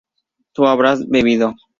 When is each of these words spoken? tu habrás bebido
tu 0.53 0.65
habrás 0.65 1.07
bebido 1.07 1.53